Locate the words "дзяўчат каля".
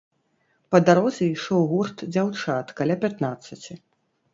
2.19-2.95